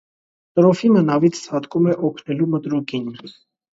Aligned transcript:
Տրոֆիմը 0.59 1.03
նավից 1.11 1.37
ցատկում 1.49 1.91
է 1.93 1.99
օգնելու 2.09 2.49
մտրուկին։ 2.55 3.13